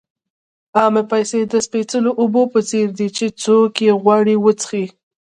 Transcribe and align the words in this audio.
عامې 0.77 1.03
پیسې 1.11 1.39
د 1.51 1.53
سپېڅلو 1.65 2.11
اوبو 2.21 2.41
په 2.53 2.59
څېر 2.69 2.87
دي 2.97 3.07
چې 3.17 3.25
څوک 3.43 3.73
یې 3.85 3.93
غواړي 4.03 4.35
وڅښي. 4.39 4.85